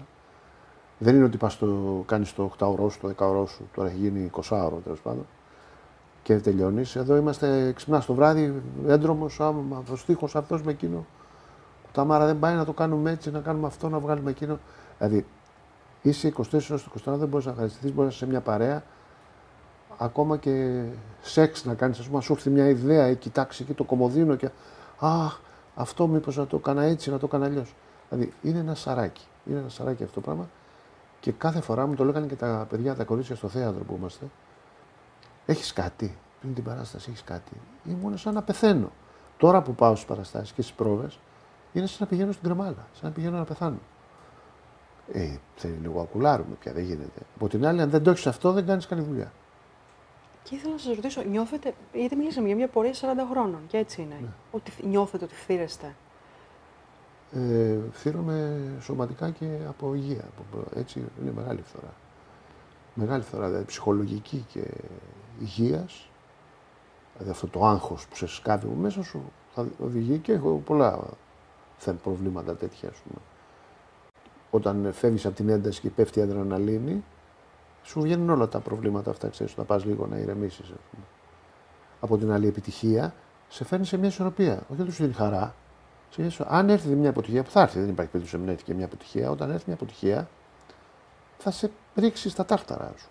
[0.97, 3.89] Δεν είναι ότι πας το κάνεις το 8 ώρο σου, το 10 ώρο σου, τώρα
[3.89, 5.25] έχει γίνει 20 ώρο τέλος πάντων
[6.23, 6.95] και τελειώνεις.
[6.95, 9.39] Εδώ είμαστε ξυπνάς το βράδυ, έντρομος,
[9.91, 11.05] ο στίχος αυτός με εκείνο.
[11.91, 14.59] Τα μάρα δεν πάει να το κάνουμε έτσι, να κάνουμε αυτό, να βγάλουμε εκείνο.
[14.97, 15.25] Δηλαδή,
[16.01, 18.83] είσαι 24 ώρε το 24, δεν μπορείς να ευχαριστηθείς, μπορείς να είσαι σε μια παρέα,
[19.97, 20.83] ακόμα και
[21.21, 21.99] σεξ να κάνεις.
[21.99, 24.49] Α πούμε, σου έρθει μια ιδέα, ή κοιτάξει εκεί το κομμωδίνο και.
[24.99, 25.39] Αχ,
[25.75, 27.75] αυτό μήπως να το έκανα έτσι, να το έκανα αλλιώς.
[28.09, 29.25] Δηλαδή, είναι ένα σαράκι.
[29.45, 30.49] Είναι ένα σαράκι αυτό το πράγμα.
[31.19, 34.25] Και κάθε φορά μου το λέγανε και τα παιδιά, τα κορίτσια στο θέατρο που είμαστε.
[35.45, 37.51] Έχεις κάτι; Πριν την παράσταση έχεις κάτι;
[37.83, 38.91] Ήμουν σαν να πεθαίνω.
[39.37, 41.19] Τώρα που πάω στις παραστάσεις και στις πρόβες,
[41.73, 43.79] είναι σαν να πηγαίνω στην κρεμάλα, σαν να πηγαίνω να πεθάνω.
[45.11, 47.21] Ε, θέλει λίγο ακουλάρουμε πια, δεν γίνεται.
[47.35, 49.31] Από την άλλη, αν δεν το έχεις αυτό, δεν κάνεις καλή δουλειά.
[50.43, 52.95] Και ήθελα να σας ρωτήσω, νιώθετε, γιατί μιλήσαμε για μια πορεία 40
[53.31, 54.27] χρόνων και έτσι είναι, ναι.
[54.51, 55.95] ότι νιώθετε ότι φθήρεστε;
[57.33, 60.25] Ε, φθήρομαι σωματικά και από υγεία.
[60.75, 61.93] Έτσι είναι μεγάλη φθορά.
[62.93, 64.63] Μεγάλη φθορά, δηλαδή ψυχολογική και
[65.39, 66.09] υγείας.
[67.13, 69.21] Δηλαδή αυτό το άγχος που σε σκάβει μέσα σου
[69.53, 70.99] θα οδηγεί και έχω πολλά
[72.03, 73.21] προβλήματα τέτοια, ας πούμε.
[74.51, 77.03] Όταν φεύγεις από την ένταση και πέφτει η αδρεναλίνη,
[77.83, 80.73] σου βγαίνουν όλα τα προβλήματα αυτά, ξέρεις, να πας λίγο να ηρεμήσεις,
[81.99, 83.13] Από την άλλη επιτυχία,
[83.49, 84.63] σε φέρνει σε μια ισορροπία.
[84.71, 85.55] Όχι ότι σου δίνει χαρά.
[86.09, 88.85] Σε αν έρθει μια αποτυχία, που θα έρθει, δεν υπάρχει περίπτωση να έρθει και μια
[88.85, 90.29] αποτυχία, όταν έρθει μια αποτυχία,
[91.37, 93.09] θα σε ρίξει στα τάχταρά σου.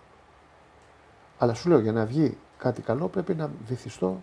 [1.39, 4.23] Αλλά σου λέω για να βγει κάτι καλό πρέπει να βυθιστώ.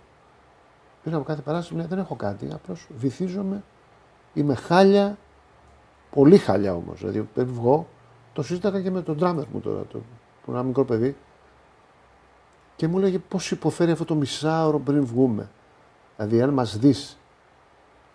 [1.03, 3.63] Πριν από κάθε παράσταση δεν έχω κάτι, απλώς βυθίζομαι
[4.37, 5.17] Είμαι χάλια,
[6.11, 6.99] πολύ χάλια όμως.
[6.99, 7.87] Δηλαδή, πριν βγω,
[8.33, 10.01] το συζήταγα και με τον drummer μου τώρα, το,
[10.47, 11.15] που είναι ένα μικρό παιδί.
[12.75, 15.49] Και μου έλεγε πώς υποφέρει αυτό το μισάωρο πριν βγούμε.
[16.17, 17.17] Δηλαδή, αν μας δεις,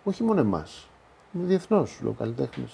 [0.03, 0.89] όχι μόνο εμάς,
[1.31, 2.65] διεθνώς, λέω καλλιτέχνε,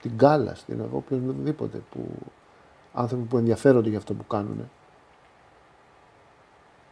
[0.00, 2.08] την Κάλα, την οποιοδήποτε, που
[2.92, 4.70] άνθρωποι που ενδιαφέρονται για αυτό που κάνουν.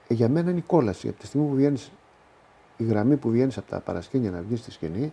[0.08, 1.08] Ε, για μένα είναι η κόλαση.
[1.08, 1.90] Από τη στιγμή που βγαίνεις,
[2.76, 5.12] η γραμμή που βγαίνεις από τα παρασκήνια να βγεις στη σκηνή,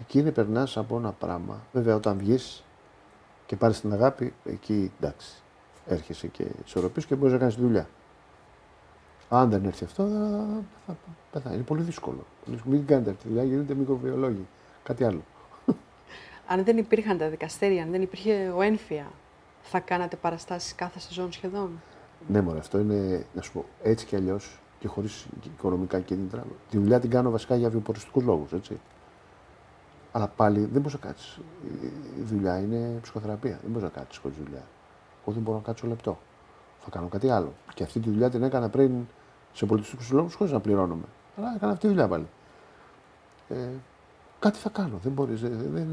[0.00, 1.60] Εκείνη περνάς από ένα πράγμα.
[1.72, 2.64] Βέβαια, όταν βγεις
[3.48, 5.42] και πάρει την αγάπη, εκεί εντάξει.
[5.86, 7.88] Έρχεσαι και ισορροπείς και μπορείς να κάνεις τη δουλειά.
[9.28, 10.08] Αν δεν έρθει αυτό,
[10.86, 10.96] θα,
[11.30, 11.54] πεθάνει.
[11.54, 12.24] Είναι πολύ δύσκολο.
[12.64, 14.46] Μην κάνετε αυτή τη δουλειά, γίνετε μικροβιολόγοι.
[14.82, 15.22] Κάτι άλλο.
[16.46, 19.06] Αν δεν υπήρχαν τα δικαστήρια, αν δεν υπήρχε ο ένφια,
[19.62, 21.82] θα κάνατε παραστάσεις κάθε σεζόν σχεδόν;
[22.26, 26.44] Ναι, μωρέ, αυτό είναι, να σου πω, έτσι κι αλλιώς και χωρίς οικονομικά κίνητρα.
[26.70, 28.52] Τη δουλειά την κάνω βασικά για βιοποριστικούς λόγους.
[30.12, 31.38] Αλλά πάλι δεν μπορείς να κάτσεις.
[32.18, 33.58] Η δουλειά είναι ψυχοθεραπεία.
[33.62, 34.62] Δεν μπορείς να κάτσεις χωρίς δουλειά.
[35.22, 36.18] Εγώ δεν μπορώ να κάτσω λεπτό.
[36.78, 37.52] Θα κάνω κάτι άλλο.
[37.74, 39.06] Και αυτή τη δουλειά την έκανα πριν
[39.52, 41.04] σε πολιτιστικούς λόγου χωρίς να πληρώνομαι.
[41.36, 42.26] Αλλά έκανα αυτή τη δουλειά πάλι.
[43.48, 43.68] Ε,
[44.38, 44.98] κάτι θα κάνω.
[45.02, 45.40] Δεν μπορείς.
[45.40, 45.88] Δεν, δεν,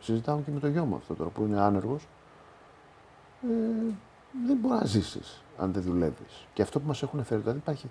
[0.00, 2.08] συζητάω και με το γιο μου αυτό τώρα που είναι άνεργος.
[3.42, 3.94] ε,
[4.46, 6.46] δεν μπορείς να ζήσεις αν δεν δουλεύεις.
[6.52, 7.90] Και αυτό που μας έχουν φέρει, δηλαδή υπάρχει.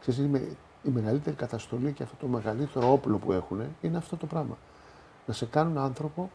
[0.00, 0.56] Ξέρεις, είναι
[0.86, 4.56] η μεγαλύτερη καταστολή και αυτό το μεγαλύτερο όπλο που έχουν είναι αυτό το πράγμα.
[5.26, 6.30] Να σε κάνουν άνθρωπο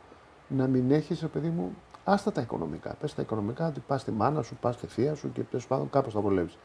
[0.48, 2.96] να μην έχεις, ρε παιδί μου, άστα τα οικονομικά.
[3.00, 5.90] Πες τα οικονομικά, ότι πας στη μάνα σου, πας στη θεία σου και τέλος πάντων
[5.90, 6.58] κάπως θα βολεύεις.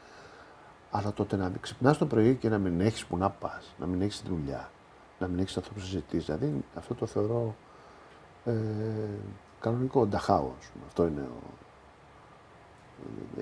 [0.91, 3.85] Αλλά τότε να μην ξυπνάς το πρωί και να μην έχεις που να πας, να
[3.85, 4.69] μην έχεις δουλειά,
[5.19, 6.25] να μην έχεις ανθρώπους να συζητήσει.
[6.25, 7.55] Δηλαδή αυτό το θεωρώ
[8.45, 8.53] ε,
[9.59, 10.51] κανονικό νταχάο.
[10.87, 11.41] Αυτό είναι ο,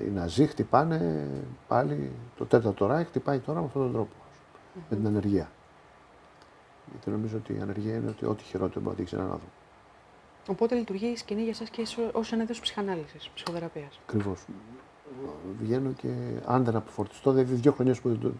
[0.00, 1.28] οι Ναζί χτυπάνε
[1.68, 4.14] πάλι το τέταρτο ράι, χτυπάει τώρα με αυτόν τον τρόπο.
[4.76, 4.82] Mm-hmm.
[4.90, 5.50] Με την ανεργία.
[6.90, 9.52] Γιατί νομίζω ότι η ανεργία είναι ότι ό,τι χειρότερο μπορεί να δείξει έναν άνθρωπο.
[10.48, 14.00] Οπότε λειτουργεί η σκηνή για εσά και ως ένα είδος ψυχανάλυσης, ψυχοθεραπείας.
[14.06, 14.44] Ακριβώς.
[15.60, 18.32] Βγαίνω και αν δεν αποφορτιστώ, δηλαδή δύο χρονιές που δεν το,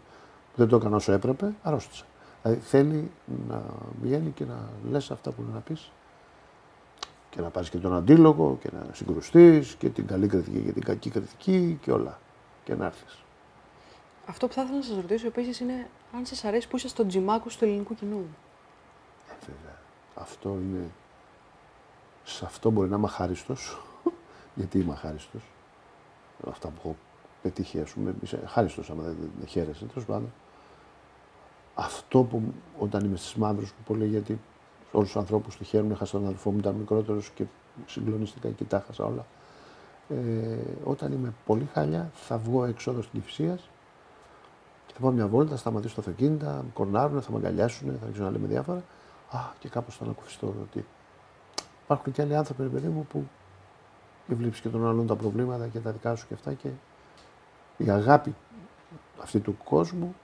[0.54, 2.04] δεν το έκανα όσο έπρεπε, αρρώστησα.
[2.42, 3.10] Δηλαδή θέλει
[3.48, 3.62] να
[4.02, 5.90] βγαίνει και να λες αυτά που να πεις
[7.30, 10.82] και να πάρεις και τον αντίλογο και να συγκρουστείς και την καλή κριτική και την
[10.82, 12.18] κακή κριτική και όλα.
[12.64, 13.24] Και να έρθεις.
[14.26, 17.06] Αυτό που θα ήθελα να σας ρωτήσω επίση είναι αν σας αρέσει που είσαι στο
[17.06, 18.26] τζιμάκου του ελληνικού κοινού.
[19.28, 19.78] Ε, βέβαια.
[20.14, 20.90] Αυτό είναι.
[22.24, 23.82] Σε αυτό μπορεί να είμαι αχάριστος.
[24.54, 25.42] γιατί είμαι αχάριστος.
[26.48, 26.96] Αυτά που έχω
[27.42, 28.14] πετύχει, ας πούμε.
[28.22, 29.84] Είσαι αχάριστος, άμα δεν με χαίρεσαι.
[29.84, 30.32] Τέλος πάντων.
[31.74, 32.42] Αυτό που
[32.78, 34.38] όταν είμαι στις μαύρες που πολύ γιατί
[34.92, 35.90] όλους τους ανθρώπους του χαίρουν.
[35.90, 37.44] Έχασα τον αδελφό μου, ήταν μικρότερος και
[37.86, 39.26] συγκλονιστικά και τα έχασα όλα.
[40.08, 43.62] Ε, όταν είμαι πολύ χάλια, θα βγω έξω εδώ στην Κυφσία και
[44.96, 48.24] θα πάω μια βόλτα, θα σταματήσω στο αυτοκίνητα, θα κορνάρουν, θα με αγκαλιάσουν, θα ξέρω
[48.24, 48.82] να λέμε διάφορα.
[49.30, 50.84] Α, και κάπως θα ανακουφιστώ ότι
[51.84, 53.24] υπάρχουν και άλλοι άνθρωποι, παιδί μου, που
[54.26, 56.68] δεν βλέπεις και τον άλλον τα προβλήματα και τα δικά σου και αυτά και
[57.76, 58.34] η αγάπη
[59.22, 60.14] αυτή του κόσμου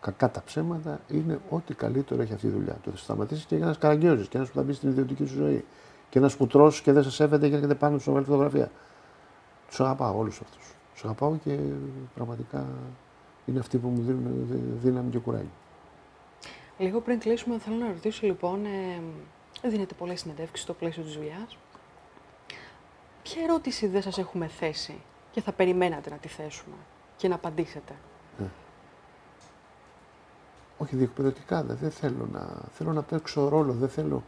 [0.00, 2.76] κακά τα ψέματα είναι ό,τι καλύτερο έχει αυτή η δουλειά.
[2.82, 5.64] Το θα σταματήσεις και ένα καραγκιόζη και ένας που θα μπει στην ιδιωτική σου ζωή.
[6.10, 8.70] Και ένας που τρώσει και δεν σε σέβεται και έρχεται πάνω σου να φωτογραφία.
[9.68, 10.74] Τους αγαπάω όλους αυτούς.
[10.92, 11.58] Τους αγαπάω και
[12.14, 12.66] πραγματικά
[13.48, 14.46] είναι αυτοί που μου δίνουν
[14.82, 15.50] δύναμη και κουράγιο.
[16.78, 21.58] Λίγο πριν κλείσουμε, θέλω να ρωτήσω λοιπόν, ε, δίνετε πολλές συνεντεύξεις στο πλαίσιο της δουλειάς.
[23.22, 26.76] Ποια ερώτηση δεν σας έχουμε θέσει και θα περιμένατε να τη θέσουμε
[27.16, 27.94] και να απαντήσετε;
[30.78, 34.22] Όχι διεκπαιρεωτικά, δεν θέλω να, θέλω να παίξω ρόλο, δεν θέλω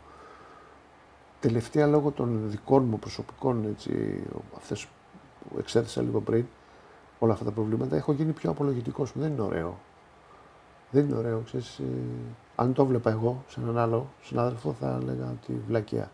[1.40, 4.22] τελευταία λόγω των δικών μου προσωπικών, έτσι,
[4.56, 4.86] αυτές
[5.48, 6.46] που εξέθεσα λίγο πριν,
[7.20, 9.22] όλα αυτά τα προβλήματα, έχω γίνει πιο απολογητικός μου.
[9.22, 9.78] Δεν είναι ωραίο.
[10.90, 11.84] Δεν είναι ωραίο, ξέρεις, ε,
[12.56, 16.10] αν το βλέπα εγώ σε έναν άλλο συνάδελφο θα έλεγα ότι βλακιά.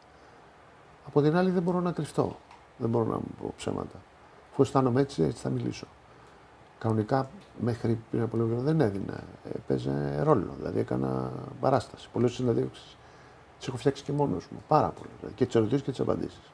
[1.06, 2.36] Από την άλλη δεν μπορώ να κρυφτώ.
[2.78, 3.98] Δεν μπορώ να μου πω ψέματα.
[4.52, 5.86] Αφού αισθάνομαι έτσι, έτσι θα μιλήσω
[6.78, 7.28] κανονικά
[7.60, 9.14] μέχρι πριν από λίγο δεν έδινε.
[9.66, 10.54] Παίζε ρόλο.
[10.58, 12.08] Δηλαδή έκανα παράσταση.
[12.12, 12.96] Πολλέ συναντήσει
[13.58, 14.62] τις έχω φτιάξει και μόνος μου.
[14.68, 15.10] Πάρα πολύ.
[15.18, 16.50] Δηλαδή, και τις ερωτήσεις και τις απαντήσεις.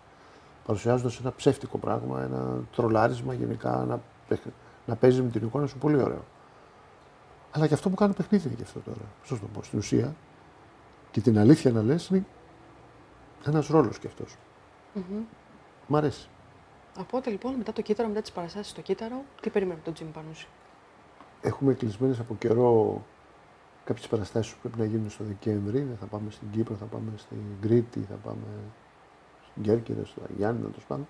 [0.66, 4.00] Παρουσιάζοντας ένα ψεύτικο πράγμα, ένα τρολάρισμα γενικά, να,
[4.86, 6.24] να παίζει με την εικόνα σου πολύ ωραίο.
[7.50, 9.04] Αλλά και αυτό που κάνω παιχνίδι είναι και αυτό τώρα.
[9.28, 9.62] Πώς το πω.
[9.62, 10.14] Στην ουσία
[11.10, 12.24] και την αλήθεια να λες είναι
[13.46, 14.36] ένας ρόλος κι αυτός.
[14.94, 15.24] Mm-hmm.
[15.86, 16.28] Μ' αρέσει.
[16.98, 20.46] Οπότε λοιπόν μετά το κύτταρο, μετά τις παραστάσεις στο κύτταρο, τι περιμένουμε τον Τζιμ Πανούση;
[21.40, 23.02] Έχουμε κλεισμένες από καιρό
[23.84, 25.96] κάποιες παραστάσεις που πρέπει να γίνουν στο Δεκέμβρη.
[26.00, 28.46] Θα πάμε στην Κύπρο, θα πάμε στην Κρήτη, θα πάμε
[29.50, 31.06] στην Κέρκυρα, στο Αγιάννη, τέλο πάντων.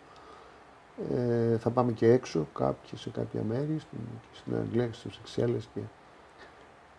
[1.14, 3.98] Ε, θα πάμε και έξω κάποιοι, σε κάποια μέρη, στην,
[4.32, 5.58] στην Αγγλία, στις Εξέλε.
[5.74, 5.80] Και,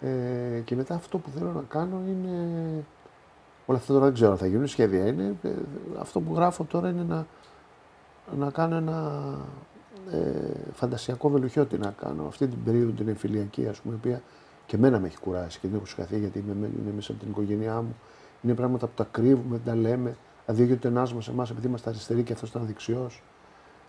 [0.08, 2.38] ε, και μετά αυτό που θέλω να κάνω είναι.
[3.66, 5.36] Όλα αυτά τώρα δεν ξέρω αν θα γίνουν, σχέδια είναι.
[5.44, 5.50] Ε,
[6.00, 7.26] αυτό που γράφω τώρα είναι να,
[8.38, 9.24] να κάνω ένα
[10.12, 12.26] ε, φαντασιακό βελουχιώτη να κάνω.
[12.28, 14.22] Αυτή την περίοδο την εμφυλιακή, ας πούμε, η οποία
[14.66, 17.30] και εμένα με έχει κουράσει και δεν έχω συγχαθεί γιατί είμαι, είμαι μέσα από την
[17.30, 17.96] οικογένειά μου.
[18.42, 20.18] Είναι πράγματα που τα κρύβουμε, δεν τα λέμε.
[20.46, 23.24] Δηλαδή, ο ένα μα εμάς, επειδή είμαστε αριστεροί και αυτός ήταν δεξιός,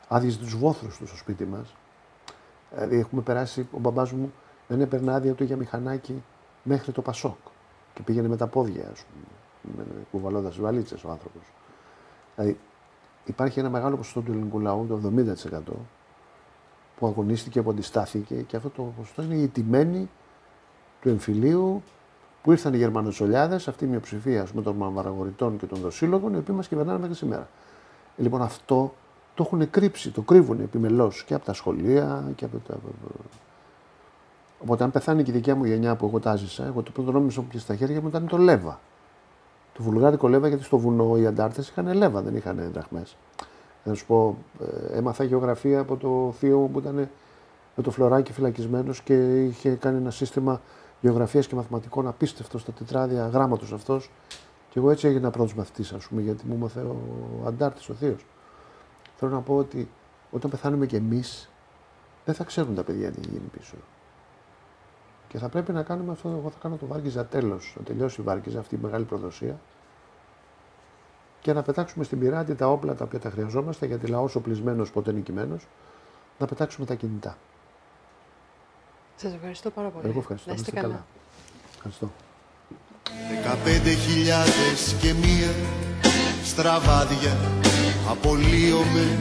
[0.09, 1.75] άδειαζε του βόθρους τους στο σπίτι μας.
[2.75, 4.33] Δηλαδή, έχουμε περάσει, ο μπαμπάς μου
[4.69, 6.23] δεν έπαιρνε άδεια του για μηχανάκι
[6.63, 7.37] μέχρι το Πασόκ.
[7.95, 9.05] Και πήγαινε με τα πόδια, ας
[9.63, 11.43] πούμε, κουβαλώντας βαλίτσες ο άνθρωπος.
[12.35, 12.59] Δηλαδή,
[13.25, 15.73] υπάρχει ένα μεγάλο ποσοστό του ελληνικού λαού, το 70%,
[16.99, 20.11] που αγωνίστηκε, που αντιστάθηκε και αυτό το ποσοστό είναι η τιμένη
[21.01, 21.83] του εμφυλίου
[22.43, 26.55] που ήρθαν οι Γερμανοτσολιάδες, αυτή η μειοψηφία πούμε, των Μαμβαραγωρητών και των Δοσύλλογων, οι οποίοι
[26.57, 27.49] μας κυβερνάνε μέχρι σήμερα.
[28.17, 28.95] Ε, λοιπόν, αυτό
[29.35, 32.79] το έχουν κρύψει, το κρύβουν επιμελώς και από τα σχολεία και από τα.
[34.63, 37.31] Οπότε, αν πεθάνει και η δικιά μου γενιά που εγώ τάζησα, εγώ το πρώτο νόμιμο
[37.35, 38.81] που πια στα χέρια μου ήταν το Λέβα
[39.75, 43.17] το βουλγάρικο λέβα γιατί στο βουνό οι αντάρτες είχαν λέβα, δεν είχαν δραχμές.
[43.85, 44.37] Να σου πω,
[44.93, 46.95] ε, έμαθα γεωγραφία από το θείο μου που ήταν
[47.77, 50.61] με το φλωράκι φυλακισμένος και είχε κάνει ένα σύστημα
[51.01, 54.11] γεωγραφίας και μαθηματικών απίστευτο στα τετράδια γράμματος αυτός.
[54.71, 56.97] Και εγώ έτσι έγινα πρώτος μαθητής, ας πούμε, γιατί μου έμαθε ο
[57.47, 58.27] αντάρτης, ο θείος.
[59.17, 59.89] Θέλω να πω ότι
[60.31, 61.49] όταν πεθάνουμε κι εμείς,
[62.25, 63.75] δεν θα ξέρουν τα παιδιά τι γίνει πίσω.
[65.29, 66.29] Και θα πρέπει να κάνουμε αυτό.
[66.29, 67.75] Εγώ θα κάνω το Βάρκιζα τέλος.
[67.79, 69.61] Να τελειώσει η Βάρκιζα αυτή η μεγάλη προδοσία.
[71.41, 75.13] Και να πετάξουμε στην πυράτη τα όπλα τα οποία τα χρειαζόμαστε, γιατί λαός οπλισμένο ποτέ
[75.13, 75.67] νικημένος,
[76.39, 77.37] να πετάξουμε τα κινητά.
[79.17, 80.09] Σας ευχαριστώ πάρα πολύ.
[80.09, 80.49] Εγώ ευχαριστώ.
[80.49, 80.87] Να είστε καλά.
[80.87, 81.05] καλά.
[81.75, 82.11] Ευχαριστώ.
[83.29, 85.51] Δεκαπέντε χιλιάδες και μία
[86.45, 87.33] στραβάδια
[88.11, 89.19] απολύομαι.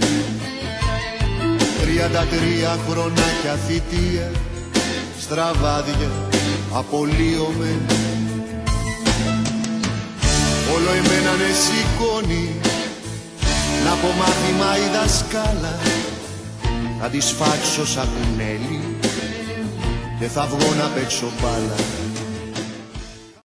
[1.82, 4.32] Τριάντα τρία χρονάκια θητεία.
[5.20, 6.12] Στραβάδια.
[6.74, 7.72] Απολύομαι.
[10.76, 12.56] Όλο εμένα με σηκώνει.
[13.86, 15.80] Να πω μάθημα η δασκάλα.
[17.02, 18.98] Θα τη σφάξω σαν κουνέλι.
[20.20, 21.93] Και θα βγω να παίξω μπάλα